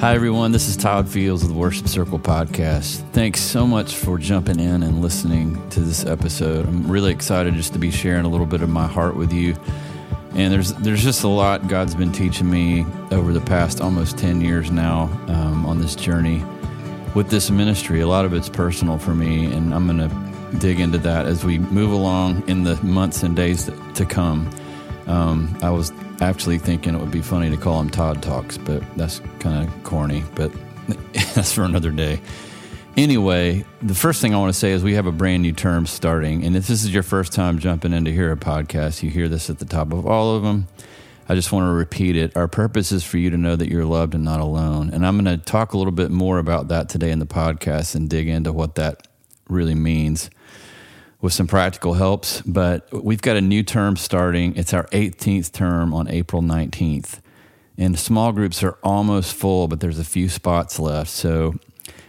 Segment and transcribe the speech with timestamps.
[0.00, 0.52] Hi, everyone.
[0.52, 3.02] This is Todd Fields of the Worship Circle podcast.
[3.10, 6.68] Thanks so much for jumping in and listening to this episode.
[6.68, 9.56] I'm really excited just to be sharing a little bit of my heart with you.
[10.36, 14.40] And there's there's just a lot God's been teaching me over the past almost 10
[14.40, 16.44] years now um, on this journey
[17.16, 17.98] with this ministry.
[17.98, 21.44] A lot of it's personal for me, and I'm going to dig into that as
[21.44, 24.48] we move along in the months and days to come.
[25.08, 28.82] Um, I was actually thinking it would be funny to call them Todd Talks, but
[28.96, 30.52] that's kind of corny, but
[31.34, 32.20] that's for another day.
[32.96, 35.86] Anyway, the first thing I want to say is we have a brand new term
[35.86, 36.44] starting.
[36.44, 39.28] And if this is your first time jumping in to hear a podcast, you hear
[39.28, 40.66] this at the top of all of them.
[41.28, 42.36] I just want to repeat it.
[42.36, 44.90] Our purpose is for you to know that you're loved and not alone.
[44.90, 47.94] And I'm going to talk a little bit more about that today in the podcast
[47.94, 49.06] and dig into what that
[49.48, 50.28] really means
[51.20, 52.42] with some practical helps.
[52.42, 54.56] But we've got a new term starting.
[54.56, 57.20] It's our 18th term on April 19th.
[57.76, 61.10] And small groups are almost full, but there's a few spots left.
[61.10, 61.54] So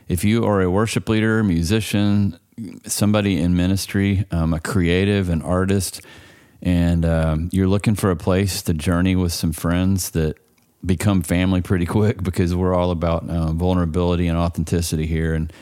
[0.07, 2.39] if you are a worship leader, musician,
[2.85, 6.01] somebody in ministry, um, a creative, an artist,
[6.61, 10.37] and um, you're looking for a place to journey with some friends that
[10.85, 15.33] become family pretty quick because we're all about uh, vulnerability and authenticity here.
[15.33, 15.53] And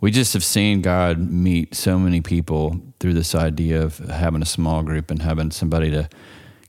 [0.00, 4.46] we just have seen God meet so many people through this idea of having a
[4.46, 6.08] small group and having somebody to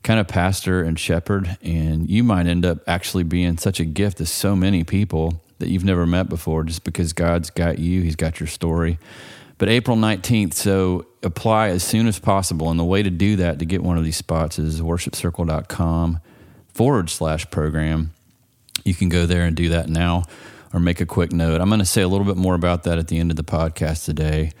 [0.02, 1.56] kind of pastor and shepherd.
[1.62, 5.68] And you might end up actually being such a gift to so many people that
[5.68, 8.98] you've never met before just because God's got you, He's got your story.
[9.58, 12.70] But April 19th, so apply as soon as possible.
[12.70, 16.20] And the way to do that to get one of these spots is worshipcircle.com
[16.72, 18.12] forward slash program.
[18.84, 20.24] You can go there and do that now
[20.72, 21.60] or make a quick note.
[21.60, 23.44] I'm going to say a little bit more about that at the end of the
[23.44, 24.52] podcast today.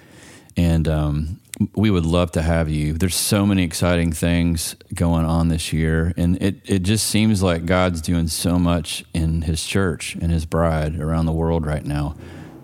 [0.56, 1.40] And um,
[1.74, 2.94] we would love to have you.
[2.94, 6.12] There's so many exciting things going on this year.
[6.16, 10.46] And it, it just seems like God's doing so much in his church and his
[10.46, 12.16] bride around the world right now.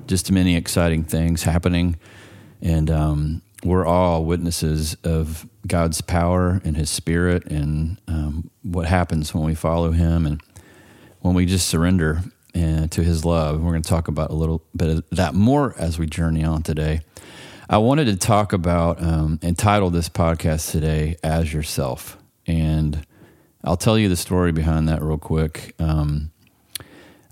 [0.07, 1.97] Just many exciting things happening.
[2.61, 9.35] And um, we're all witnesses of God's power and his spirit and um, what happens
[9.35, 10.41] when we follow him and
[11.21, 12.23] when we just surrender
[12.57, 13.63] and to his love.
[13.63, 16.63] We're going to talk about a little bit of that more as we journey on
[16.63, 17.03] today.
[17.69, 22.17] I wanted to talk about um, and title this podcast today as yourself.
[22.47, 23.07] And
[23.63, 25.75] I'll tell you the story behind that real quick.
[25.79, 26.31] Um,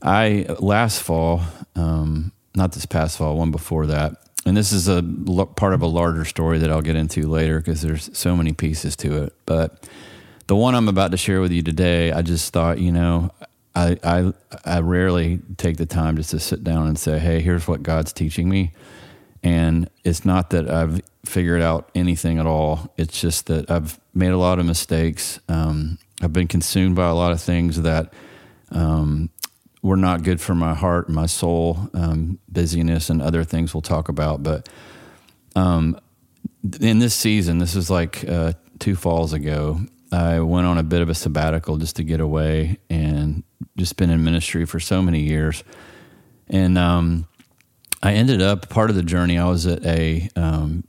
[0.03, 1.41] I last fall,
[1.75, 5.03] um, not this past fall, one before that, and this is a
[5.57, 8.95] part of a larger story that I'll get into later because there's so many pieces
[8.97, 9.33] to it.
[9.47, 9.89] But
[10.49, 13.31] the one I'm about to share with you today, I just thought, you know,
[13.75, 14.33] I, I,
[14.65, 18.13] I rarely take the time just to sit down and say, hey, here's what God's
[18.13, 18.73] teaching me.
[19.43, 22.93] And it's not that I've figured out anything at all.
[22.97, 25.41] It's just that I've made a lot of mistakes.
[25.49, 28.13] Um, I've been consumed by a lot of things that
[28.71, 29.31] um,
[29.83, 34.09] were not good for my heart, my soul, um, busyness, and other things we'll talk
[34.09, 34.43] about.
[34.43, 34.69] But
[35.57, 35.99] um,
[36.81, 39.81] in this season, this is like uh, two falls ago.
[40.15, 43.43] I went on a bit of a sabbatical just to get away and
[43.77, 45.65] just been in ministry for so many years.
[46.49, 47.27] And um,
[48.03, 49.39] I ended up part of the journey.
[49.39, 50.85] I was at a um,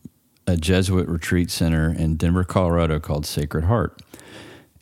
[0.47, 4.01] a Jesuit retreat center in Denver, Colorado called Sacred Heart.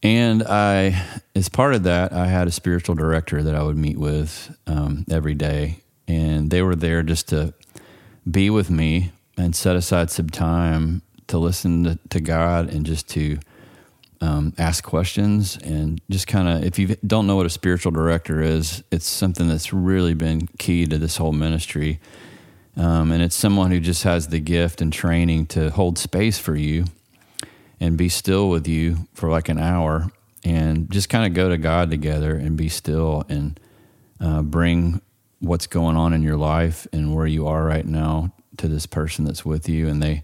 [0.02, 1.02] And I,
[1.34, 5.06] as part of that, I had a spiritual director that I would meet with um,
[5.10, 5.80] every day.
[6.08, 7.54] And they were there just to
[8.30, 13.08] be with me and set aside some time to listen to, to God and just
[13.10, 13.38] to
[14.24, 18.42] um, ask questions and just kind of if you don't know what a spiritual director
[18.42, 22.00] is it's something that's really been key to this whole ministry.
[22.78, 26.56] Um, and it's someone who just has the gift and training to hold space for
[26.56, 26.86] you
[27.82, 30.10] and be still with you for like an hour
[30.46, 33.60] and just kind of go to god together and be still and
[34.22, 35.02] uh, bring
[35.40, 39.26] what's going on in your life and where you are right now to this person
[39.26, 39.90] that's with you.
[39.90, 40.24] And they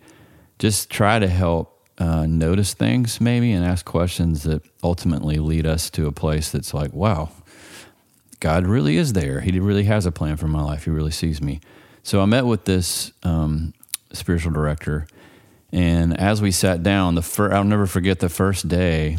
[0.58, 5.90] just try to help uh, notice things maybe and ask questions that ultimately lead us
[5.92, 7.30] to a place that's like, wow,
[8.40, 9.42] God really is there.
[9.42, 10.86] He really has a plan for my life.
[10.86, 11.60] He really sees me.
[12.04, 13.74] So I met with this um,
[14.14, 15.08] spiritual director,
[15.72, 19.18] and as we sat down, the fir- I'll never forget the first day.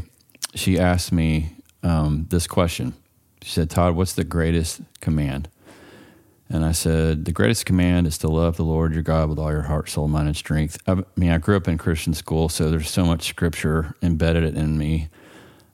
[0.55, 2.95] She asked me um, this question.
[3.43, 5.49] She said, "Todd, what's the greatest command?"
[6.51, 9.53] And I said, The greatest command is to love the Lord your God with all
[9.53, 10.79] your heart, soul, mind, and strength.
[10.87, 14.77] I mean, I grew up in Christian school, so there's so much scripture embedded in
[14.77, 15.09] me.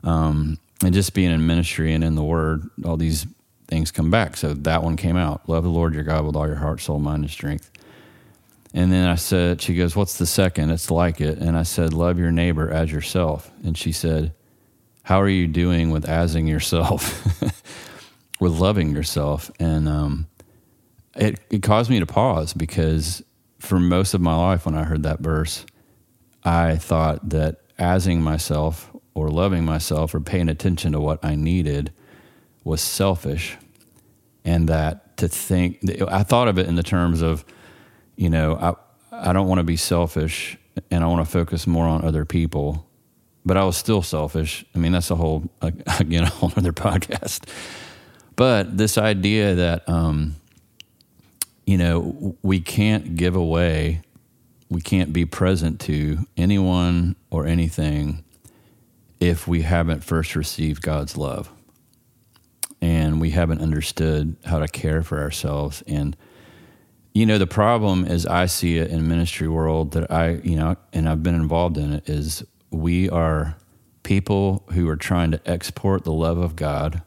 [0.05, 3.27] Um, and just being in ministry and in the Word, all these
[3.67, 4.37] things come back.
[4.37, 7.01] So that one came out love the Lord your God with all your heart, soul,
[7.01, 7.71] mind, and strength.
[8.75, 10.71] And then I said, She goes, What's the second?
[10.71, 11.39] It's like it.
[11.39, 13.51] And I said, Love your neighbor as yourself.
[13.65, 14.35] And she said,
[15.05, 17.25] How are you doing with asing yourself?
[18.41, 20.27] with loving yourself, and um,
[21.17, 23.23] it it caused me to pause because
[23.59, 25.65] for most of my life, when I heard that verse,
[26.45, 31.93] I thought that asing myself or loving myself or paying attention to what I needed
[32.65, 33.57] was selfish,
[34.45, 35.79] and that to think
[36.09, 37.45] I thought of it in the terms of,
[38.17, 38.75] you know, I
[39.31, 40.59] I don't want to be selfish
[40.91, 42.87] and I want to focus more on other people,
[43.47, 44.65] but I was still selfish.
[44.75, 47.49] I mean, that's a whole again a whole other podcast.
[48.35, 50.37] But this idea that um,
[51.67, 54.01] you know we can't give away,
[54.71, 58.25] we can't be present to anyone or anything
[59.21, 61.51] if we haven't first received God's love.
[62.81, 65.83] And we haven't understood how to care for ourselves.
[65.87, 66.17] And
[67.17, 70.77] you know the problem as i see it in ministry world that i you know
[70.93, 73.57] and i've been involved in it is we are
[74.03, 77.01] people who are trying to export the love of god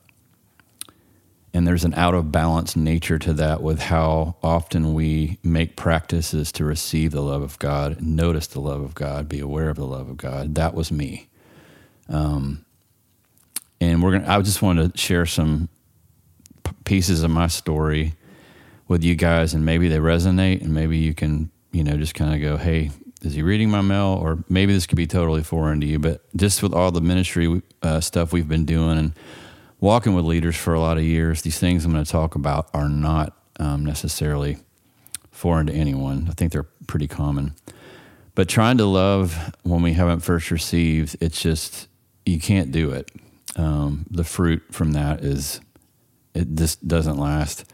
[1.53, 6.51] and there's an out of balance nature to that with how often we make practices
[6.51, 9.85] to receive the love of god notice the love of god be aware of the
[9.85, 11.27] love of god that was me
[12.09, 12.65] um,
[13.81, 14.27] and we're gonna.
[14.27, 15.69] I just wanted to share some
[16.63, 18.13] p- pieces of my story
[18.87, 22.33] with you guys, and maybe they resonate, and maybe you can, you know, just kind
[22.33, 22.91] of go, "Hey,
[23.21, 25.99] is he reading my mail?" Or maybe this could be totally foreign to you.
[25.99, 29.13] But just with all the ministry uh, stuff we've been doing and
[29.79, 32.69] walking with leaders for a lot of years, these things I'm going to talk about
[32.73, 34.57] are not um, necessarily
[35.31, 36.27] foreign to anyone.
[36.29, 37.53] I think they're pretty common.
[38.35, 41.87] But trying to love when we haven't first received, it's just
[42.25, 43.09] you can't do it
[43.55, 45.61] um, the fruit from that is
[46.33, 47.65] it just doesn't last.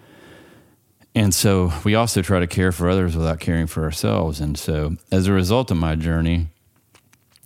[1.13, 4.39] And so we also try to care for others without caring for ourselves.
[4.39, 6.47] And so as a result of my journey,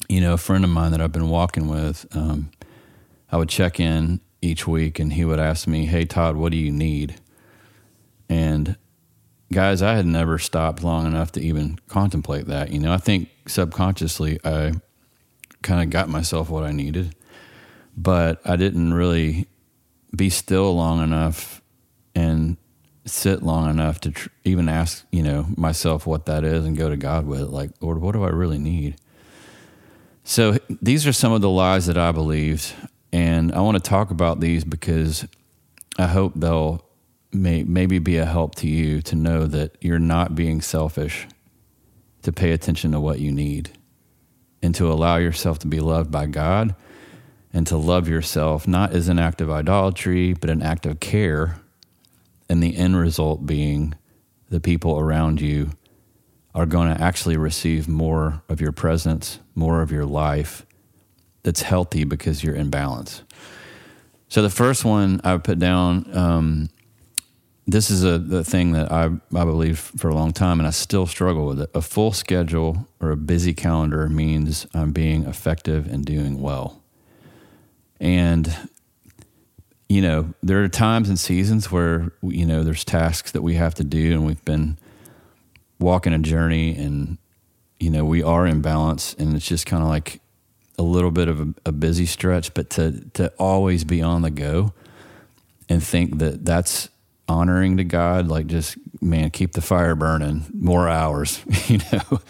[0.08, 2.50] you know, a friend of mine that I've been walking with, um,
[3.32, 6.58] I would check in each week and he would ask me, Hey, Todd, what do
[6.58, 7.16] you need?
[8.30, 8.78] And
[9.52, 12.72] guys, I had never stopped long enough to even contemplate that.
[12.72, 14.74] You know, I think subconsciously I
[15.62, 17.16] kind of got myself what I needed
[18.00, 19.48] but I didn't really
[20.16, 21.62] be still long enough
[22.16, 22.56] and
[23.06, 26.90] sit long enough to tr- even ask, you know, myself what that is and go
[26.90, 27.50] to God with it.
[27.50, 28.96] Like, Lord, what do I really need?
[30.24, 32.74] So these are some of the lies that I believed,
[33.12, 35.28] and I want to talk about these because
[35.98, 36.86] I hope they'll
[37.32, 41.28] may, maybe be a help to you to know that you're not being selfish
[42.22, 43.72] to pay attention to what you need
[44.62, 46.76] and to allow yourself to be loved by God
[47.54, 51.60] and to love yourself, not as an act of idolatry, but an act of care.
[52.48, 53.96] And the end result being
[54.50, 55.72] the people around you
[56.54, 60.66] are going to actually receive more of your presence, more of your life
[61.44, 63.24] that's healthy because you're in balance.
[64.28, 66.70] So the first one I put down, um,
[67.66, 70.72] this is a the thing that I, I believe for a long time, and I
[70.72, 71.70] still struggle with it.
[71.74, 76.82] A full schedule or a busy calendar means I'm being effective and doing well.
[78.00, 78.56] And,
[79.88, 83.76] you know, there are times and seasons where, you know, there's tasks that we have
[83.76, 84.78] to do and we've been
[85.80, 87.18] walking a journey and,
[87.80, 90.22] you know, we are in balance and it's just kind of like
[90.80, 94.32] a little bit of a, a busy stretch, but to, to always be on the
[94.32, 94.74] go
[95.68, 96.90] and think that that's
[97.28, 102.22] honoring to God, like just, man, keep the fire burning, more hours, you know.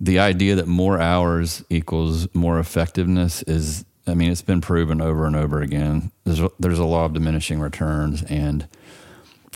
[0.00, 5.26] the idea that more hours equals more effectiveness is I mean, it's been proven over
[5.26, 6.10] and over again.
[6.24, 8.68] There's there's a law of diminishing returns, and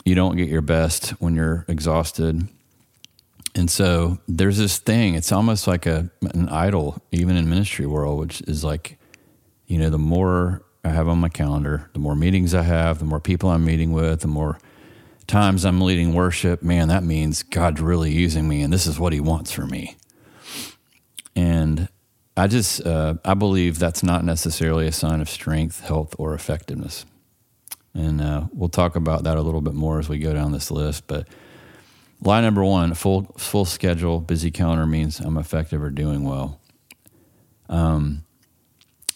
[0.05, 2.49] you don't get your best when you're exhausted.
[3.59, 5.17] And so there's this thing.
[5.17, 9.01] It's almost like a an idol, even in ministry world, which is like,
[9.67, 13.05] you know, the more I have on my calendar, the more meetings I have, the
[13.05, 14.61] more people I'm meeting with, the more
[15.27, 16.63] times I'm leading worship.
[16.63, 19.97] Man, that means God's really using me, and this is what He wants for me.
[21.35, 21.89] And
[22.37, 27.07] I just uh, I believe that's not necessarily a sign of strength, health, or effectiveness,
[27.93, 30.71] and uh, we'll talk about that a little bit more as we go down this
[30.71, 31.09] list.
[31.09, 31.27] But
[32.21, 36.61] line number one: full full schedule, busy calendar means I'm effective or doing well.
[37.69, 38.25] Um,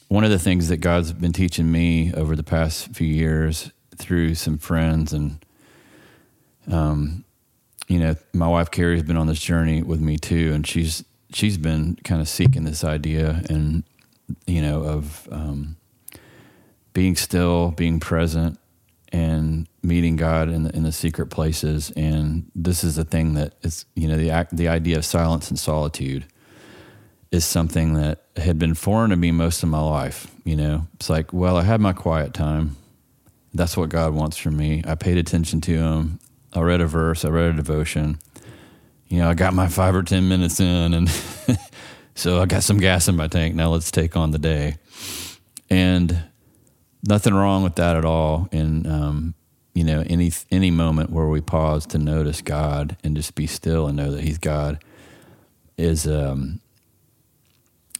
[0.08, 4.34] one of the things that God's been teaching me over the past few years through
[4.34, 5.44] some friends and
[6.70, 7.24] um,
[7.88, 11.58] you know, my wife Carrie's been on this journey with me too, and she's she's
[11.58, 13.84] been kind of seeking this idea and
[14.46, 15.76] you know of um,
[16.92, 18.58] being still, being present,
[19.12, 21.90] and meeting God in the, in the secret places.
[21.96, 25.50] And this is the thing that is you know the act, the idea of silence
[25.50, 26.24] and solitude
[27.30, 30.30] is something that had been foreign to me most of my life.
[30.44, 32.76] You know, it's like well, I had my quiet time,
[33.54, 34.82] That's what God wants from me.
[34.86, 36.18] I paid attention to Him.
[36.52, 38.18] I read a verse, I read a devotion.
[39.08, 41.10] You know, I got my five or 10 minutes in, and
[42.14, 43.54] so I got some gas in my tank.
[43.54, 44.76] Now let's take on the day.
[45.68, 46.16] And
[47.06, 48.48] nothing wrong with that at all.
[48.52, 49.34] And, um,
[49.74, 53.86] you know, any any moment where we pause to notice God and just be still
[53.86, 54.82] and know that He's God
[55.78, 56.60] is um,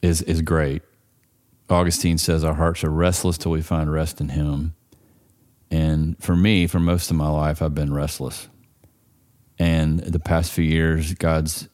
[0.03, 0.83] is is great.
[1.71, 4.75] Augustine says our hearts are restless till we find rest in Him.
[5.71, 8.49] And for me, for most of my life, I've been restless.
[9.59, 11.69] And the past few years, God's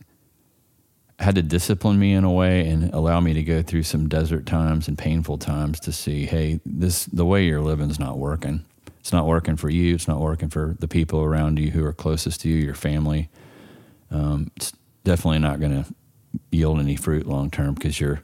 [1.19, 4.47] had to discipline me in a way and allow me to go through some desert
[4.47, 8.65] times and painful times to see, hey, this the way you're living is not working.
[9.09, 9.95] It's not working for you.
[9.95, 13.31] It's not working for the people around you who are closest to you, your family.
[14.11, 15.95] Um, it's definitely not going to
[16.51, 18.21] yield any fruit long term because you're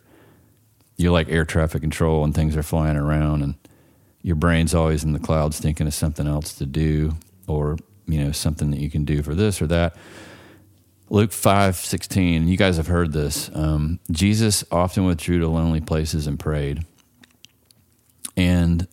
[0.99, 3.55] you're like air traffic control and things are flying around and
[4.21, 7.15] your brain's always in the clouds thinking of something else to do
[7.47, 9.97] or you know something that you can do for this or that
[11.09, 16.27] luke 5 16 you guys have heard this um, jesus often withdrew to lonely places
[16.27, 16.85] and prayed
[18.37, 18.87] and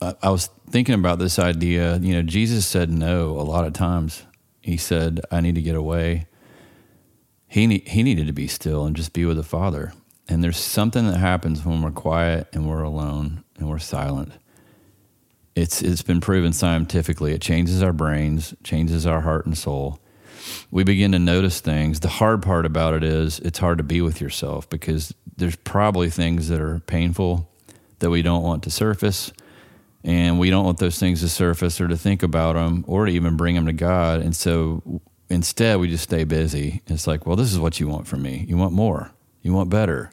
[0.00, 4.24] I, was thinking about this idea you know jesus said no a lot of times
[4.60, 6.26] he said i need to get away
[7.48, 9.92] he, he needed to be still and just be with the father
[10.28, 14.32] and there's something that happens when we're quiet and we're alone and we're silent.
[15.54, 17.32] It's it's been proven scientifically.
[17.32, 20.00] It changes our brains, changes our heart and soul.
[20.70, 22.00] We begin to notice things.
[22.00, 26.10] The hard part about it is it's hard to be with yourself because there's probably
[26.10, 27.50] things that are painful
[28.00, 29.32] that we don't want to surface
[30.06, 33.12] and we don't want those things to surface or to think about them or to
[33.12, 34.20] even bring them to God.
[34.20, 36.80] And so instead, we just stay busy.
[36.86, 38.46] It's like, well, this is what you want from me.
[38.48, 39.10] You want more.
[39.42, 40.12] You want better.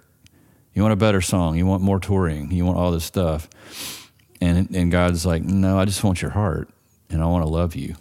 [0.74, 1.58] You want a better song.
[1.58, 2.52] You want more touring.
[2.52, 3.48] You want all this stuff.
[4.42, 6.70] And, and God's like, no, I just want your heart
[7.12, 7.96] and I want to love you.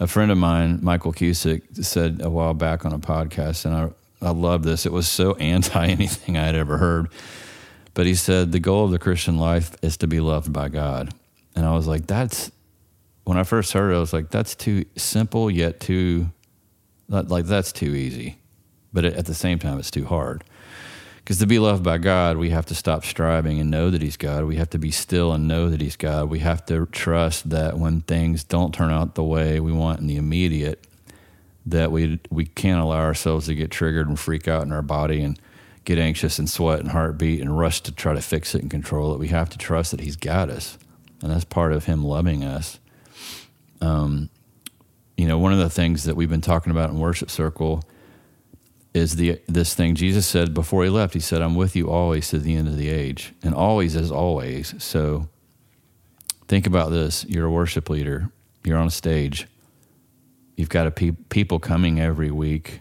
[0.00, 4.26] A friend of mine, Michael Cusick, said a while back on a podcast, and I,
[4.26, 4.86] I love this.
[4.86, 7.08] It was so anti anything I had ever heard.
[7.94, 11.12] But he said, the goal of the Christian life is to be loved by God.
[11.56, 12.52] And I was like, that's,
[13.24, 16.30] when I first heard it, I was like, that's too simple, yet too,
[17.08, 18.38] like, that's too easy.
[18.92, 20.44] But at the same time, it's too hard.
[21.28, 24.16] Because to be loved by God, we have to stop striving and know that He's
[24.16, 24.44] God.
[24.44, 26.30] We have to be still and know that He's God.
[26.30, 30.06] We have to trust that when things don't turn out the way we want in
[30.06, 30.86] the immediate,
[31.66, 35.20] that we we can't allow ourselves to get triggered and freak out in our body
[35.20, 35.38] and
[35.84, 39.12] get anxious and sweat and heartbeat and rush to try to fix it and control
[39.14, 39.18] it.
[39.18, 40.78] We have to trust that He's got us,
[41.22, 42.78] and that's part of Him loving us.
[43.80, 44.30] Um,
[45.16, 47.84] you know, one of the things that we've been talking about in worship circle
[48.94, 51.14] is the this thing Jesus said before he left.
[51.14, 54.10] He said, "I'm with you always to the end of the age," and always is
[54.10, 54.74] always.
[54.82, 55.28] So
[56.46, 58.30] think about this: you're a worship leader.
[58.64, 59.46] You're on a stage.
[60.56, 62.80] You've got pe- people coming every week,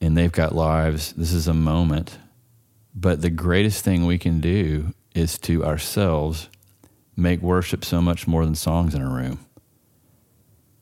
[0.00, 1.12] and they've got lives.
[1.12, 2.18] This is a moment,
[2.94, 6.48] but the greatest thing we can do is to ourselves
[7.16, 9.44] make worship so much more than songs in a room.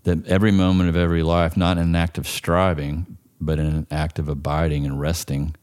[0.05, 3.87] That every moment of every life, not in an act of striving, but in an
[3.91, 5.57] act of abiding and resting,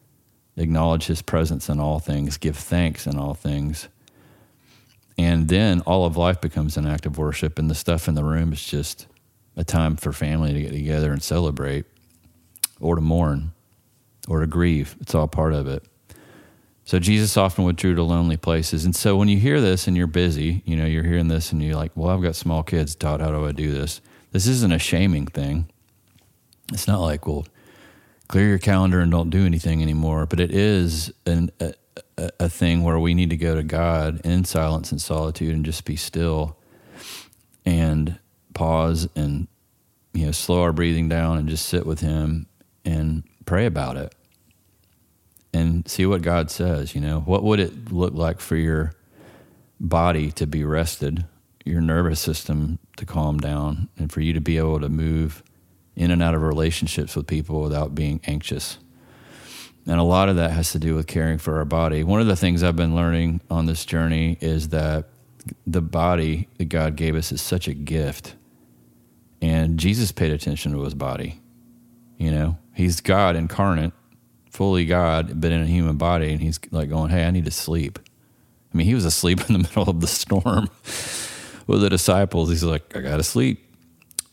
[0.58, 3.88] acknowledge his presence in all things, give thanks in all things.
[5.18, 8.24] And then all of life becomes an act of worship, and the stuff in the
[8.24, 9.08] room is just
[9.56, 11.86] a time for family to get together and celebrate,
[12.84, 13.52] or to mourn,
[14.28, 14.96] or to grieve.
[15.02, 15.84] It's all part of it.
[16.86, 18.84] So Jesus often withdrew to lonely places.
[18.84, 21.64] And so when you hear this and you're busy, you know, you're hearing this and
[21.64, 24.02] you're like, well, I've got small kids, Todd, how do I do this?
[24.32, 25.70] This isn't a shaming thing.
[26.74, 27.46] It's not like, well,
[28.28, 30.26] clear your calendar and don't do anything anymore.
[30.26, 31.74] But it is an, a,
[32.40, 35.86] a thing where we need to go to God in silence and solitude and just
[35.86, 36.58] be still
[37.66, 38.20] and
[38.54, 39.48] pause and
[40.14, 42.46] you know slow our breathing down and just sit with Him
[42.86, 44.14] and pray about it
[45.54, 46.96] and see what God says.
[46.96, 48.94] You know, what would it look like for your
[49.80, 51.26] body to be rested,
[51.66, 55.44] your nervous system to calm down, and for you to be able to move
[55.96, 58.80] in and out of relationships with people without being anxious.
[59.86, 62.04] And a lot of that has to do with caring for our body.
[62.04, 65.10] One of the things I've been learning on this journey is that
[65.68, 68.36] the body that God gave us is such a gift.
[69.42, 71.42] And Jesus paid attention to his body.
[72.18, 73.94] You know, he's God incarnate,
[74.50, 76.32] fully God, but in a human body.
[76.32, 78.00] And he's like going, Hey, I need to sleep.
[78.74, 80.70] I mean, he was asleep in the middle of the storm
[81.68, 82.50] with the disciples.
[82.50, 83.64] He's like, I got to sleep.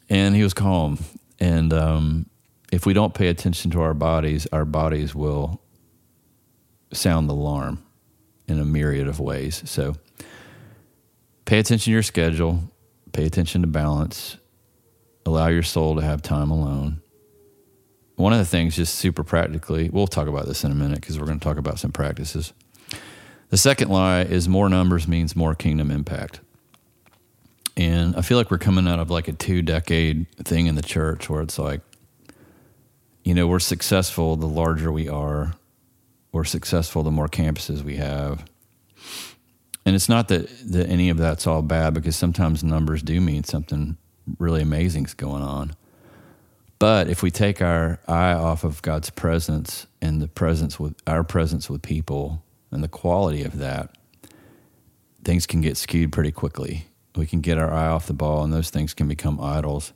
[0.09, 0.99] And he was calm.
[1.39, 2.27] And um,
[2.73, 5.61] if we don't pay attention to our bodies, our bodies will
[6.93, 7.83] sound the alarm
[8.49, 9.63] in a myriad of ways.
[9.67, 9.95] So
[11.45, 12.61] pay attention to your schedule,
[13.13, 14.37] pay attention to balance,
[15.25, 17.01] allow your soul to have time alone.
[18.21, 21.19] One of the things, just super practically, we'll talk about this in a minute because
[21.19, 22.53] we're going to talk about some practices.
[23.49, 26.41] The second lie is more numbers means more kingdom impact.
[27.79, 30.83] And I feel like we're coming out of like a two decade thing in the
[30.83, 31.81] church where it's like,
[33.25, 35.55] you know, we're successful the larger we are,
[36.31, 38.45] we're successful the more campuses we have.
[39.87, 43.45] And it's not that, that any of that's all bad because sometimes numbers do mean
[43.45, 43.97] something
[44.39, 45.75] really amazing is going on.
[46.81, 51.23] But if we take our eye off of God's presence and the presence with our
[51.23, 53.97] presence with people and the quality of that,
[55.23, 56.87] things can get skewed pretty quickly.
[57.15, 59.93] We can get our eye off the ball, and those things can become idols.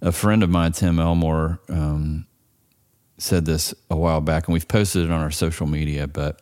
[0.00, 2.26] A friend of mine, Tim Elmore, um,
[3.18, 6.40] said this a while back, and we've posted it on our social media, but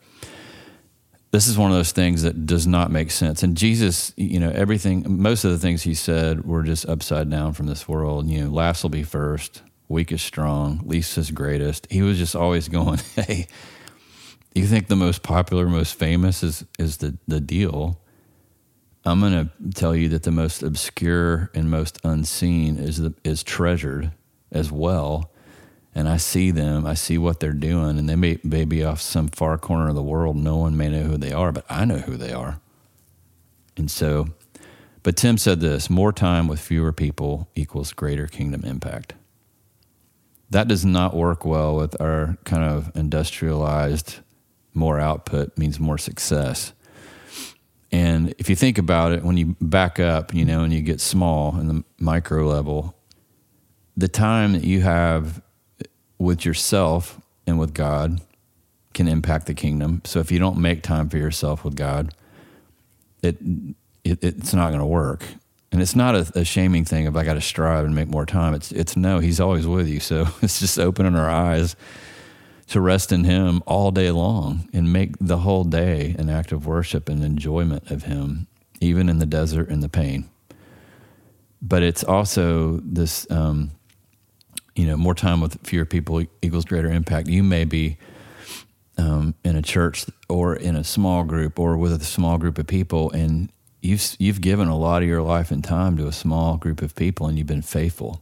[1.33, 3.41] this is one of those things that does not make sense.
[3.41, 7.53] And Jesus, you know, everything, most of the things he said were just upside down
[7.53, 8.29] from this world.
[8.29, 11.87] You know, last will be first, weakest strong, least is greatest.
[11.89, 13.47] He was just always going, hey,
[14.53, 17.99] you think the most popular, most famous is is the the deal?
[19.03, 23.43] I'm going to tell you that the most obscure and most unseen is the, is
[23.43, 24.11] treasured
[24.51, 25.32] as well
[25.95, 29.01] and I see them, I see what they're doing, and they may, may be off
[29.01, 30.35] some far corner of the world.
[30.35, 32.59] No one may know who they are, but I know who they are.
[33.77, 34.29] And so,
[35.03, 39.13] but Tim said this more time with fewer people equals greater kingdom impact.
[40.49, 44.19] That does not work well with our kind of industrialized,
[44.73, 46.73] more output means more success.
[47.91, 50.99] And if you think about it, when you back up, you know, and you get
[50.99, 52.95] small in the micro level,
[53.95, 55.41] the time that you have
[56.17, 58.21] with yourself and with God
[58.93, 60.01] can impact the kingdom.
[60.05, 62.13] So if you don't make time for yourself with God,
[63.21, 63.37] it,
[64.03, 65.23] it it's not going to work.
[65.71, 68.25] And it's not a, a shaming thing if I got to strive and make more
[68.25, 68.53] time.
[68.53, 69.99] It's it's no, He's always with you.
[69.99, 71.75] So it's just opening our eyes
[72.67, 76.67] to rest in Him all day long and make the whole day an act of
[76.67, 78.47] worship and enjoyment of Him,
[78.79, 80.29] even in the desert and the pain.
[81.61, 83.29] But it's also this.
[83.31, 83.71] Um,
[84.75, 87.27] you know, more time with fewer people equals greater impact.
[87.27, 87.97] You may be
[88.97, 92.67] um, in a church or in a small group or with a small group of
[92.67, 93.49] people, and
[93.81, 96.95] you've you've given a lot of your life and time to a small group of
[96.95, 98.21] people, and you've been faithful.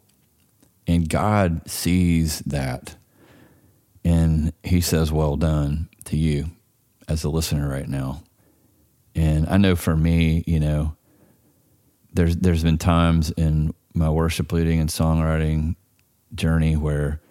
[0.87, 2.95] And God sees that,
[4.03, 6.51] and He says, "Well done" to you
[7.07, 8.23] as a listener right now.
[9.15, 10.95] And I know for me, you know,
[12.13, 15.75] there's there's been times in my worship leading and songwriting
[16.33, 17.21] journey where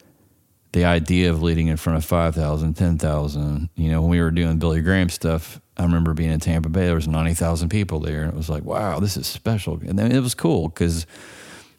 [0.72, 4.58] the idea of leading in front of 5,000, 10,000, you know, when we were doing
[4.58, 8.22] Billy Graham stuff, I remember being in Tampa Bay, there was 90,000 people there.
[8.22, 9.80] And it was like, wow, this is special.
[9.80, 11.06] And then it was cool because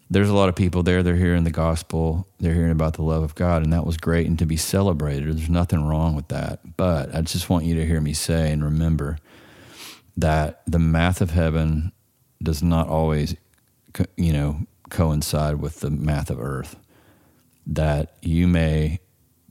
[0.09, 1.03] there's a lot of people there.
[1.03, 3.63] They're hearing the gospel, they're hearing about the love of God.
[3.63, 5.37] And that was great and to be celebrated.
[5.37, 6.75] There's nothing wrong with that.
[6.75, 9.17] But I just want you to hear me say and remember
[10.17, 11.93] that the math of heaven
[12.43, 13.35] does not always,
[14.17, 16.75] you know, coincide with the math of earth
[17.67, 18.99] that you may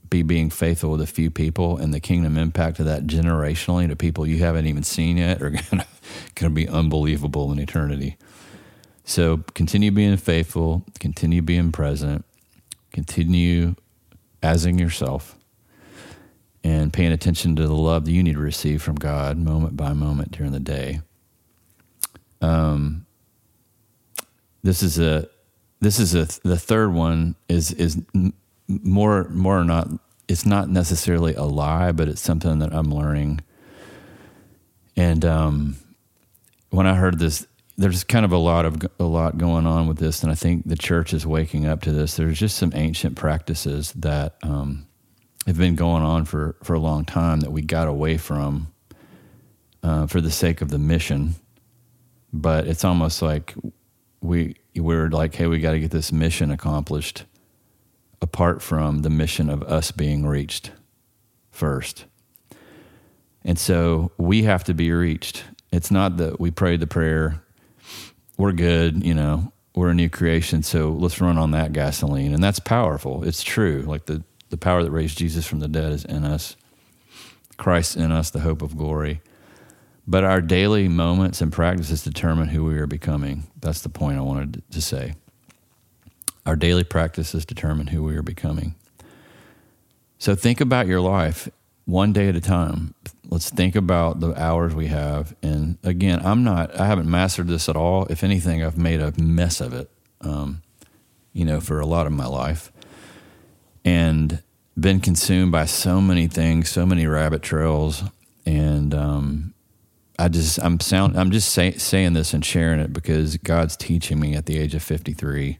[0.09, 3.95] be being faithful with a few people and the kingdom impact of that generationally to
[3.95, 5.85] people you haven't even seen yet are going
[6.35, 8.17] to be unbelievable in eternity.
[9.05, 12.25] So continue being faithful, continue being present,
[12.91, 13.75] continue
[14.43, 15.37] asing yourself
[16.63, 19.93] and paying attention to the love that you need to receive from God moment by
[19.93, 21.01] moment during the day.
[22.41, 23.05] Um,
[24.63, 25.27] this is a
[25.81, 28.01] this is a the third one is is
[28.67, 29.89] more more or not
[30.31, 33.41] it's not necessarily a lie, but it's something that I'm learning.
[34.95, 35.75] And um,
[36.69, 37.45] when I heard this,
[37.77, 40.67] there's kind of a lot of a lot going on with this, and I think
[40.67, 42.15] the church is waking up to this.
[42.15, 44.87] There's just some ancient practices that um,
[45.47, 48.71] have been going on for for a long time that we got away from
[49.83, 51.35] uh, for the sake of the mission.
[52.31, 53.53] But it's almost like
[54.21, 57.25] we we're like, hey, we got to get this mission accomplished
[58.21, 60.71] apart from the mission of us being reached
[61.49, 62.05] first.
[63.43, 65.43] And so we have to be reached.
[65.71, 67.41] It's not that we prayed the prayer,
[68.37, 72.33] we're good, you know, we're a new creation, so let's run on that gasoline.
[72.33, 73.23] And that's powerful.
[73.23, 73.83] It's true.
[73.87, 76.55] Like the, the power that raised Jesus from the dead is in us,
[77.57, 79.21] Christ in us, the hope of glory.
[80.07, 83.43] But our daily moments and practices determine who we are becoming.
[83.59, 85.15] That's the point I wanted to say.
[86.45, 88.75] Our daily practices determine who we are becoming.
[90.17, 91.49] So think about your life
[91.85, 92.93] one day at a time.
[93.29, 95.35] Let's think about the hours we have.
[95.41, 98.05] And again, I'm not, I haven't mastered this at all.
[98.07, 99.89] If anything, I've made a mess of it,
[100.21, 100.61] um,
[101.31, 102.71] you know, for a lot of my life.
[103.85, 104.43] And
[104.79, 108.03] been consumed by so many things, so many rabbit trails.
[108.45, 109.53] And, um,
[110.19, 114.19] I just I'm sound I'm just say, saying this and sharing it because God's teaching
[114.19, 115.57] me at the age of 53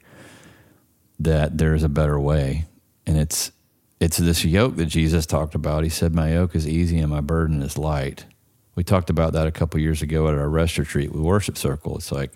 [1.19, 2.65] that there's a better way
[3.05, 3.51] and it's
[3.99, 5.83] it's this yoke that Jesus talked about.
[5.83, 8.25] He said, My yoke is easy and my burden is light.
[8.73, 11.97] We talked about that a couple years ago at our rest retreat with Worship Circle.
[11.97, 12.31] It's like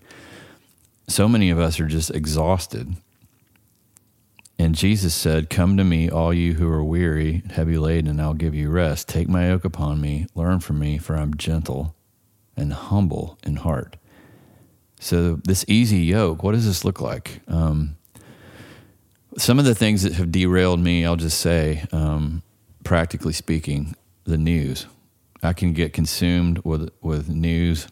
[1.07, 2.95] so many of us are just exhausted.
[4.59, 8.35] And Jesus said, Come to me, all you who are weary, heavy laden, and I'll
[8.35, 9.09] give you rest.
[9.09, 11.95] Take my yoke upon me, learn from me, for I'm gentle
[12.57, 13.97] and humble in heart.
[14.99, 17.41] So, this easy yoke, what does this look like?
[17.47, 17.97] Um,
[19.37, 22.41] some of the things that have derailed me, I'll just say, um,
[22.83, 24.87] practically speaking, the news.
[25.43, 27.87] I can get consumed with with news,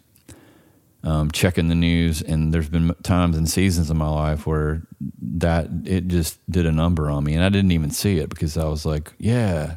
[1.04, 4.82] um, checking the news, and there's been times and seasons in my life where
[5.22, 8.58] that it just did a number on me, and I didn't even see it because
[8.58, 9.76] I was like, "Yeah,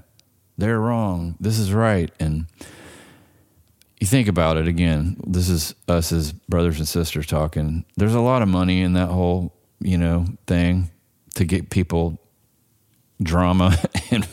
[0.57, 1.37] they're wrong.
[1.39, 2.47] This is right." And
[3.99, 5.17] you think about it again.
[5.27, 7.85] This is us as brothers and sisters talking.
[7.97, 10.91] There's a lot of money in that whole you know thing
[11.35, 12.19] to get people
[13.23, 13.77] drama
[14.11, 14.27] and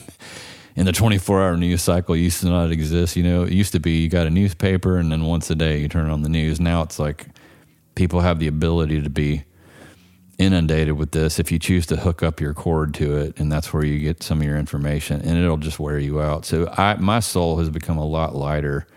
[0.75, 3.15] in the 24 hour news cycle used to not exist.
[3.15, 5.79] You know, it used to be you got a newspaper and then once a day
[5.79, 6.59] you turn on the news.
[6.59, 7.27] Now it's like
[7.95, 9.43] people have the ability to be
[10.39, 13.71] inundated with this if you choose to hook up your cord to it and that's
[13.71, 16.43] where you get some of your information and it'll just wear you out.
[16.43, 18.87] So I my soul has become a lot lighter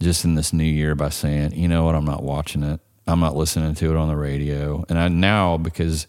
[0.00, 2.80] just in this new year by saying, you know what, I'm not watching it.
[3.06, 4.84] I'm not listening to it on the radio.
[4.88, 6.06] And I now because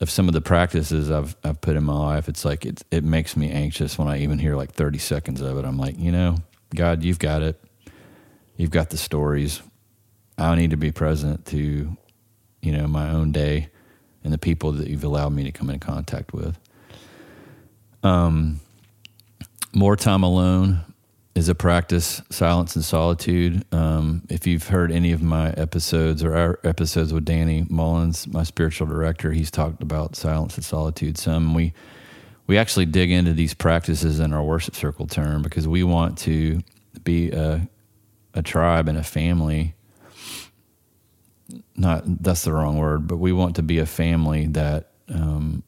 [0.00, 3.04] of some of the practices I've I've put in my life, it's like it it
[3.04, 5.64] makes me anxious when I even hear like 30 seconds of it.
[5.64, 6.36] I'm like, you know,
[6.74, 7.60] God, you've got it.
[8.56, 9.62] You've got the stories.
[10.36, 11.96] I need to be present to,
[12.60, 13.68] you know, my own day
[14.24, 16.58] and the people that you've allowed me to come in contact with.
[18.02, 18.60] Um,
[19.72, 20.84] more time alone
[21.34, 23.64] is a practice, silence and solitude.
[23.72, 28.44] Um, if you've heard any of my episodes or our episodes with Danny Mullins, my
[28.44, 31.54] spiritual director, he's talked about silence and solitude some.
[31.54, 31.72] We
[32.46, 36.60] we actually dig into these practices in our worship circle term because we want to
[37.02, 37.68] be a
[38.32, 39.74] a tribe and a family.
[41.74, 45.64] Not that's the wrong word, but we want to be a family that um,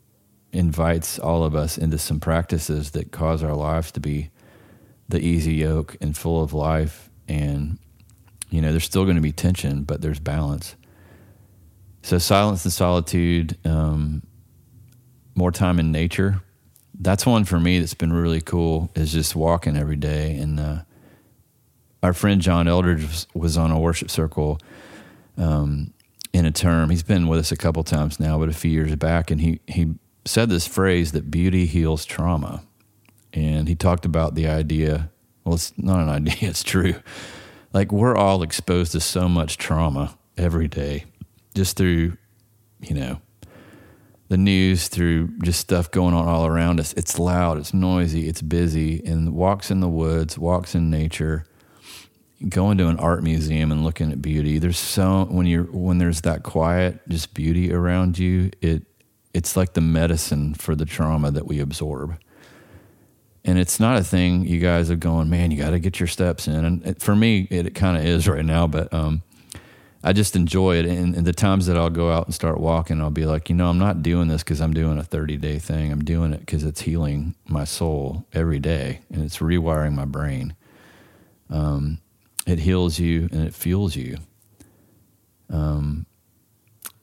[0.53, 4.31] invites all of us into some practices that cause our lives to be
[5.09, 7.11] the easy yoke and full of life.
[7.29, 7.79] And,
[8.51, 10.77] you know, there's still going to be tension, but there's balance.
[12.03, 14.23] So, silence and solitude, um,
[15.35, 16.41] more time in nature.
[16.99, 20.37] That's one for me that's been really cool, is just walking every day.
[20.37, 20.79] And uh,
[22.03, 24.59] our friend John Eldredge was, on a worship circle
[25.37, 25.93] um,
[26.33, 26.91] in a term.
[26.91, 29.61] He's been with us a couple times now, but a few years back, and he,
[29.67, 32.63] he said this phrase that beauty heals trauma
[33.37, 35.11] and he talked about the idea.
[35.45, 36.95] Well, it's not an idea; it's true.
[37.73, 41.05] Like we're all exposed to so much trauma every day,
[41.55, 42.17] just through,
[42.81, 43.21] you know,
[44.29, 46.95] the news, through just stuff going on all around us.
[46.95, 51.45] It's loud, it's noisy, it's busy, and walks in the woods, walks in nature,
[52.49, 54.59] going to an art museum and looking at beauty.
[54.59, 58.85] There's so when you're when there's that quiet, just beauty around you, it
[59.35, 62.17] it's like the medicine for the trauma that we absorb
[63.47, 66.09] and it's not a thing you guys are going, man, you got to get your
[66.09, 66.65] steps in.
[66.65, 69.23] And it, for me, it, it kind of is right now, but um,
[70.03, 70.85] I just enjoy it.
[70.85, 73.55] And, and, the times that I'll go out and start walking, I'll be like, you
[73.55, 75.93] know, I'm not doing this because I'm doing a 30 day thing.
[75.93, 80.57] I'm doing it because it's healing my soul every day and it's rewiring my brain.
[81.49, 82.01] Um,
[82.49, 84.19] it heals you and it fuels you.
[85.51, 86.05] Um,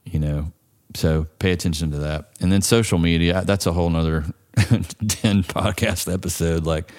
[0.04, 0.52] you know,
[0.94, 2.32] so pay attention to that.
[2.42, 4.26] And then social media, that's a whole nother
[4.58, 6.92] 10 podcast episode like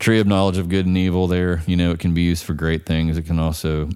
[0.00, 1.62] tree of knowledge of good and evil there.
[1.66, 3.16] You know it can be used for great things.
[3.16, 3.90] It can also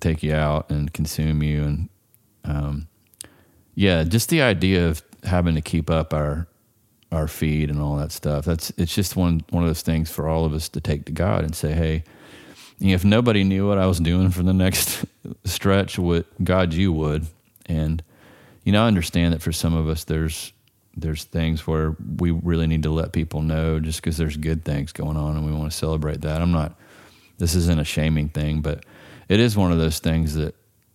[0.00, 1.64] take you out and consume you.
[1.64, 1.88] And
[2.44, 2.88] um,
[3.74, 6.46] yeah just the idea of having to keep up our
[7.10, 8.44] our feed and all that stuff.
[8.44, 11.12] That's it's just one one of those things for all of us to take to
[11.12, 12.04] god and say hey
[12.80, 15.04] if nobody knew what i was doing for the next
[15.44, 17.26] stretch what god you would.
[17.64, 18.02] And
[18.64, 20.52] you know i understand that for some of us there's
[21.00, 24.92] there's things where we really need to let people know just because there's good things
[24.92, 26.40] going on and we want to celebrate that.
[26.40, 26.78] I'm not,
[27.38, 28.84] this isn't a shaming thing, but
[29.28, 30.54] it is one of those things that,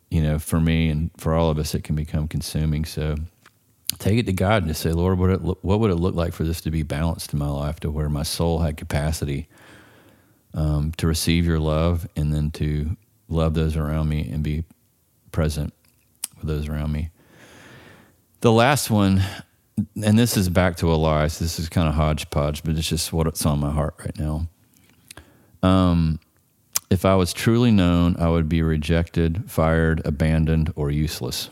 [0.09, 2.85] you know, for me and for all of us, it can become consuming.
[2.85, 3.15] So
[3.99, 6.33] take it to God and just say, Lord, what, it, what would it look like
[6.33, 9.47] for this to be balanced in my life to where my soul had capacity
[10.53, 12.95] um, to receive your love and then to
[13.27, 14.63] love those around me and be
[15.31, 15.73] present
[16.37, 17.09] with those around me.
[18.41, 19.23] The last one,
[19.77, 21.39] and this is back to Elias.
[21.39, 24.47] This is kind of hodgepodge, but it's just what's on my heart right now.
[25.62, 26.19] Um,
[26.89, 31.49] if I was truly known, I would be rejected, fired, abandoned, or useless.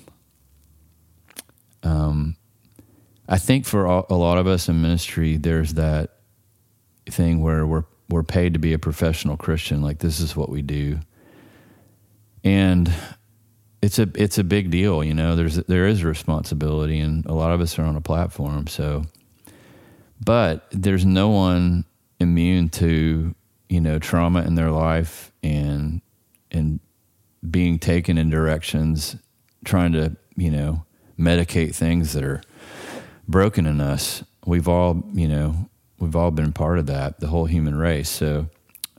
[1.83, 2.35] Um,
[3.27, 6.17] I think for a lot of us in ministry, there's that
[7.09, 9.81] thing where we're we're paid to be a professional Christian.
[9.81, 10.99] Like this is what we do,
[12.43, 12.93] and
[13.81, 15.03] it's a it's a big deal.
[15.03, 18.67] You know, there's there is responsibility, and a lot of us are on a platform.
[18.67, 19.05] So,
[20.23, 21.85] but there's no one
[22.19, 23.33] immune to
[23.69, 26.01] you know trauma in their life and
[26.51, 26.79] and
[27.49, 29.15] being taken in directions,
[29.65, 30.85] trying to you know
[31.17, 32.41] medicate things that are
[33.27, 34.23] broken in us.
[34.45, 38.09] We've all, you know, we've all been part of that, the whole human race.
[38.09, 38.47] So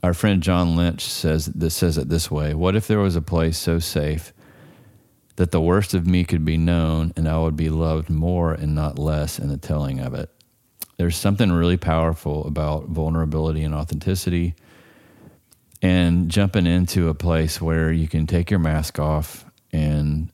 [0.01, 3.21] our friend John Lynch says this says it this way: What if there was a
[3.21, 4.33] place so safe
[5.35, 8.75] that the worst of me could be known and I would be loved more and
[8.75, 10.29] not less in the telling of it?
[10.97, 14.55] There's something really powerful about vulnerability and authenticity
[15.81, 20.29] and jumping into a place where you can take your mask off and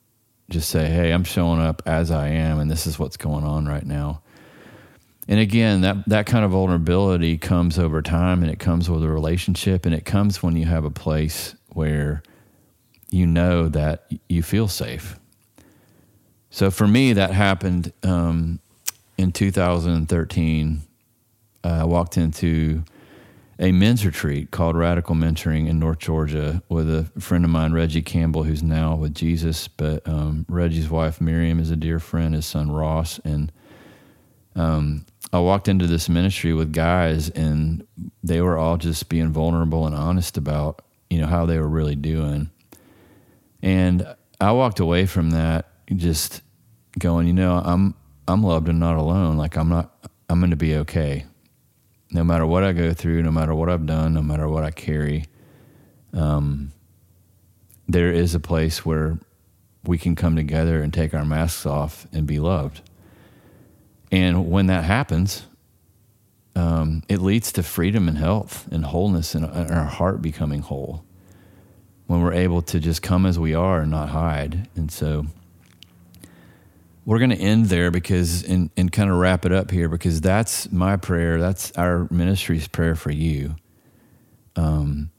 [0.50, 3.68] just say, hey, I'm showing up as I am, and this is what's going on
[3.68, 4.22] right now.
[5.28, 9.08] And again, that, that kind of vulnerability comes over time and it comes with a
[9.08, 12.24] relationship and it comes when you have a place where
[13.12, 15.20] you know that you feel safe.
[16.50, 18.60] So for me, that happened um,
[19.18, 20.82] in 2013.
[21.64, 22.84] Uh, I walked into
[23.60, 28.02] a men's retreat called Radical Mentoring in North Georgia with a friend of mine, Regi
[28.02, 29.68] Campbell, who's now with Jesus.
[29.68, 33.20] But um, Regi's wife, Miriam, is a dear friend, his son, Ross.
[33.20, 33.52] And
[34.56, 37.86] um, I walked into this ministry with guys, and
[38.24, 41.96] they were all just being vulnerable and honest about, you know, how they were really
[41.96, 42.50] doing.
[43.62, 46.42] And I walked away from that just
[46.98, 47.96] going, you know, I'm
[48.28, 49.38] I'm loved and not alone.
[49.38, 51.26] Like I'm not I'm going to be okay
[52.12, 54.72] no matter what I go through, no matter what I've done, no matter what I
[54.72, 55.26] carry,
[56.14, 56.72] um,
[57.88, 59.20] there is a place where
[59.84, 62.82] we can come together and take our masks off and be loved.
[64.12, 65.46] And when that happens,
[66.56, 71.04] um, it leads to freedom and health and wholeness and, and our heart becoming whole.
[72.10, 74.68] When we're able to just come as we are and not hide.
[74.76, 75.28] And so
[77.06, 80.20] we're going to end there because and, and kind of wrap it up here because
[80.20, 83.56] that's my prayer that's our ministry's prayer for you.
[84.56, 85.12] Um,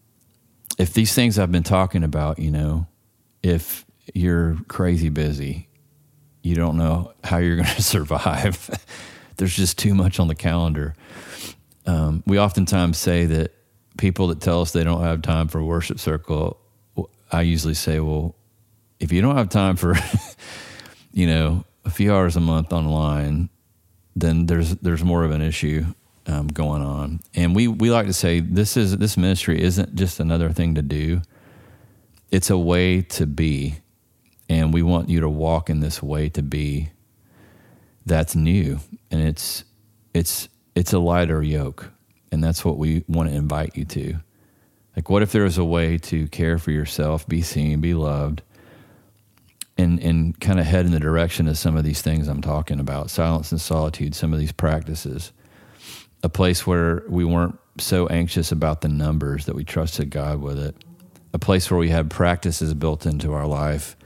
[0.78, 2.86] if these things i've been talking about you know
[3.42, 5.68] if you're crazy busy
[6.42, 8.70] you don't know how you're going to survive.
[9.36, 10.94] There's just too much on the calendar.
[11.86, 13.54] Um, we oftentimes say that
[13.96, 16.59] people that tell us they don't have time for worship circle
[17.32, 18.34] i usually say well
[19.00, 19.94] if you don't have time for
[21.12, 23.48] you know a few hours a month online,
[24.14, 25.84] then there's there's more of an issue
[26.26, 27.20] um, going on.
[27.34, 30.82] And we we like to say this is this ministry isn't just another thing to
[30.82, 31.22] do;
[32.30, 33.76] it's a way to be,
[34.48, 36.90] and we want you to walk in this way to be.
[38.06, 39.64] That's new, and it's
[40.14, 41.90] it's it's a lighter yoke,
[42.32, 44.16] and that's what we want to invite you to.
[44.96, 48.42] Like, what if there was a way to care for yourself, be seen, be loved?
[49.78, 52.80] and and kind of head in the direction of some of these things I'm talking
[52.80, 53.10] about?
[53.10, 55.32] Silence and solitude some of these practices.
[56.22, 60.58] A place where we weren't so anxious about the numbers that we trusted God with
[60.58, 60.76] it.
[61.32, 63.96] A place where we had practices built into our life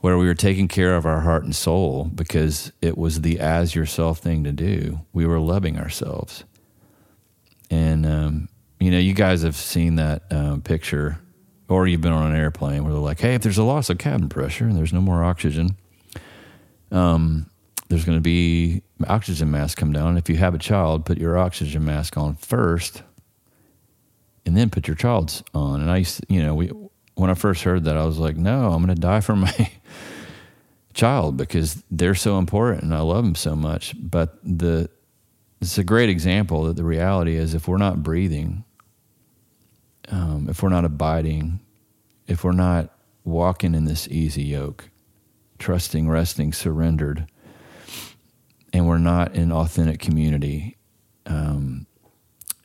[0.00, 3.74] where we were taking care of our heart and soul because it was the as
[3.74, 5.00] yourself thing to do.
[5.14, 6.44] We were loving ourselves.
[7.70, 8.48] And um,
[8.84, 11.18] you know you guys have seen that uh, picture
[11.68, 13.96] or you've been on an airplane where they're like, hey, if there's a loss of
[13.96, 15.76] cabin pressure and there's no more oxygen,
[16.90, 17.48] um,
[17.88, 20.18] there's going to be oxygen mask come down.
[20.18, 23.02] If you have a child, put your oxygen mask on first,
[24.44, 25.80] and then put your child's on.
[25.80, 26.70] And I used, to, you know, we
[27.14, 29.70] when I first heard that, I was like, no, I'm going to die for my
[30.92, 33.94] child because they're so important and I love them so much.
[33.98, 34.90] But the
[35.60, 38.64] it's a great example that the reality is if we're not breathing,
[40.08, 41.60] um, if we're not abiding,
[42.26, 42.90] if we're not
[43.24, 44.90] walking in this easy yoke,
[45.58, 47.26] trusting, resting, surrendered,
[48.72, 50.76] and we're not in authentic community,
[51.26, 51.86] um,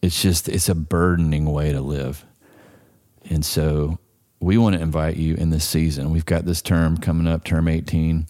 [0.01, 2.25] it's just it's a burdening way to live.
[3.29, 3.99] And so
[4.39, 6.11] we want to invite you in this season.
[6.11, 8.27] We've got this term coming up, term 18.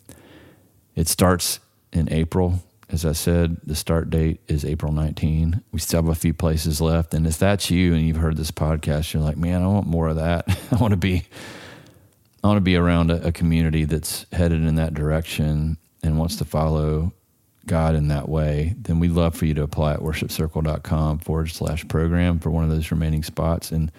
[0.96, 1.60] It starts
[1.94, 2.64] in April.
[2.90, 5.64] As I said, the start date is April 19.
[5.72, 7.14] We still have a few places left.
[7.14, 10.08] And if that's you and you've heard this podcast, you're like, man, I want more
[10.08, 10.46] of that.
[10.72, 11.24] I want to be,
[12.44, 16.38] I want to be around a, a community that's headed in that direction and wants
[16.38, 17.14] to follow
[17.70, 21.88] God in that way, then we'd love for you to apply at worshipcircle.com forward slash
[21.88, 23.72] program for one of those remaining spots.
[23.72, 23.92] And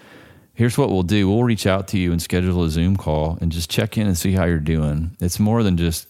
[0.55, 3.53] here's what we'll do we'll reach out to you and schedule a Zoom call and
[3.53, 5.17] just check in and see how you're doing.
[5.21, 6.09] It's more than just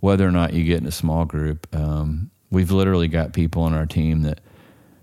[0.00, 1.66] whether or not you get in a small group.
[1.74, 4.40] Um, we've literally got people on our team that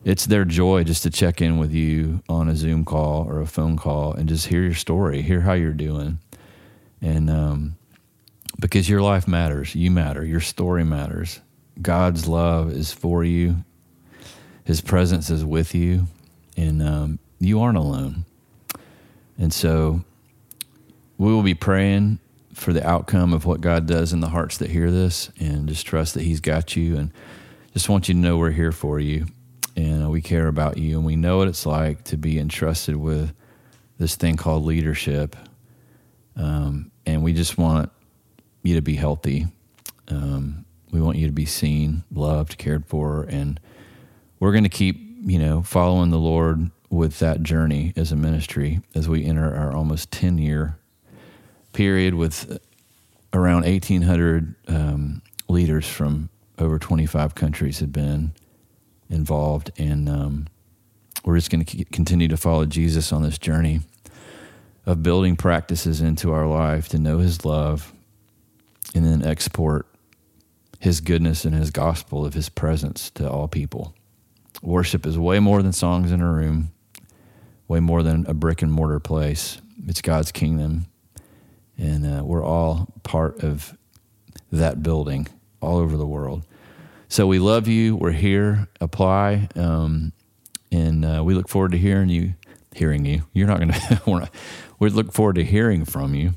[0.04, 3.48] it's their joy just to check in with you on a Zoom call or a
[3.48, 6.20] phone call and just hear your story, hear how you're doing.
[7.02, 7.76] And um,
[8.60, 11.40] because your life matters, you matter, your story matters.
[11.82, 13.64] God's love is for you,
[14.64, 16.08] His presence is with you,
[16.56, 18.26] and um, you aren't alone.
[19.38, 20.04] And so
[21.18, 22.20] we will be praying
[22.54, 25.86] for the outcome of what God does in the hearts that hear this and just
[25.86, 26.98] trust that He's got you.
[26.98, 27.12] And
[27.74, 29.26] just want you to know we're here for you
[29.76, 33.34] and we care about you and we know what it's like to be entrusted with
[33.98, 35.36] this thing called leadership.
[36.36, 37.92] Um, and we just want
[38.64, 39.48] you to be healthy.
[40.08, 43.60] Um, we want you to be seen, loved, cared for, and
[44.40, 48.82] we're going to keep, you know, following the Lord with that journey as a ministry
[48.94, 50.78] as we enter our almost 10 year
[51.74, 52.60] period with
[53.34, 58.34] around 1,800 um, leaders from over 25 countries have been
[59.10, 59.72] involved.
[59.78, 60.48] And um,
[61.26, 63.82] we're just going to continue to follow Jesus on this journey
[64.86, 67.94] of building practices into our life to know his love
[68.94, 69.88] and then export
[70.80, 73.96] his goodness and his gospel of his presence to all people.
[74.62, 76.72] Worship is way more than songs in a room,
[77.68, 79.62] way more than a brick and mortar place.
[79.88, 80.86] It's God's kingdom.
[81.78, 83.78] And uh, we're all part of
[84.52, 85.28] that building
[85.62, 86.46] all over the world.
[87.10, 87.96] So we love you.
[87.96, 88.68] We're here.
[88.82, 89.48] Apply.
[89.56, 90.14] Um,
[90.72, 92.34] and uh, we look forward to hearing you.
[92.76, 93.24] Hearing you.
[93.34, 94.30] You're not going to,
[94.80, 96.34] we look forward to hearing from you.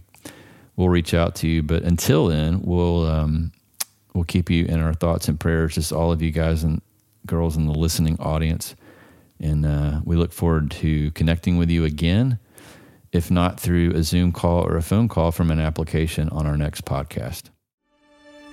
[0.77, 1.62] We'll reach out to you.
[1.62, 3.53] But until then, we'll um,
[4.12, 6.83] we'll keep you in our thoughts and prayers, just all of you guys and
[7.27, 8.77] girls in the listening audience.
[9.40, 12.38] And uh, we look forward to connecting with you again,
[13.17, 16.57] if not through a Zoom call or a phone call from an application on our
[16.57, 17.45] next podcast.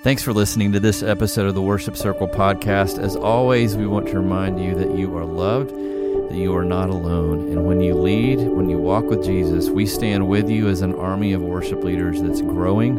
[0.02, 2.98] Thanks for listening to this episode of the Worship Circle podcast.
[2.98, 6.90] As always, we want to remind you that you are loved, that you are not
[6.90, 7.52] alone.
[7.52, 10.94] And when you lead, when you walk with Jesus, we stand with you as an
[10.94, 12.98] army of worship leaders that's growing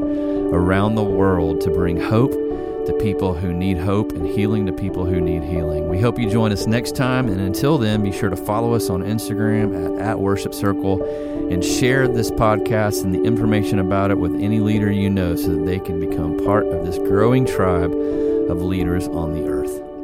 [0.54, 2.34] around the world to bring hope
[2.85, 5.89] to people who need hope and healing to people who need healing.
[5.89, 7.27] We hope you join us next time.
[7.27, 11.03] And until then, be sure to follow us on Instagram at, at Worship Circle
[11.51, 15.55] and share this podcast and the information about it with any leader you know so
[15.55, 19.94] that they can become part of this growing tribe of leaders on the earth.